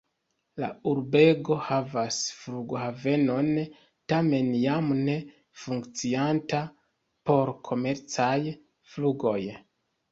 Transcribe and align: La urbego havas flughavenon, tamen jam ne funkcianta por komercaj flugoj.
La 0.61 0.67
urbego 0.91 1.57
havas 1.65 2.17
flughavenon, 2.37 3.51
tamen 4.15 4.51
jam 4.63 4.91
ne 5.11 5.21
funkcianta 5.67 6.65
por 7.31 7.55
komercaj 7.71 8.37
flugoj. 8.95 9.41